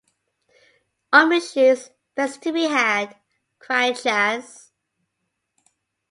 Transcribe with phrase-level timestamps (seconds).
[1.13, 3.15] "Army shoes, best to be had,"
[3.59, 4.71] cried Chaz.